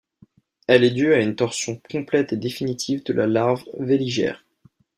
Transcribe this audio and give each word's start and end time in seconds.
Elle 0.67 0.83
est 0.83 0.89
due 0.89 1.13
à 1.13 1.19
une 1.19 1.35
torsion 1.35 1.79
complète 1.91 2.33
et 2.33 2.37
définitive 2.37 3.03
de 3.05 3.13
la 3.13 3.27
larve 3.27 3.63
véligère. 3.77 4.43